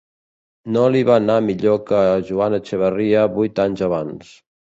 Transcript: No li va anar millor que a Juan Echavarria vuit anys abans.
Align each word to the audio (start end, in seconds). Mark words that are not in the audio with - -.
No 0.77 0.85
li 0.95 1.01
va 1.09 1.17
anar 1.21 1.35
millor 1.47 1.77
que 1.89 1.99
a 2.15 2.15
Juan 2.31 2.57
Echavarria 2.59 3.27
vuit 3.37 3.63
anys 3.69 3.87
abans. 3.91 4.35